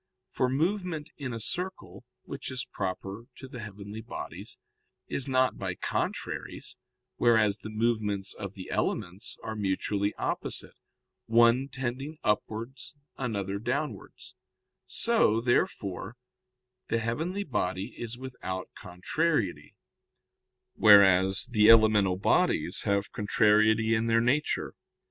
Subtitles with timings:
[0.31, 4.57] For movement in a circle, which is proper to the heavenly bodies,
[5.07, 6.75] is not by contraries,
[7.17, 10.73] whereas the movements of the elements are mutually opposite,
[11.27, 14.35] one tending upwards, another downwards:
[14.87, 16.15] so, therefore,
[16.87, 19.75] the heavenly body is without contrariety,
[20.73, 24.73] whereas the elemental bodies have contrariety in their nature.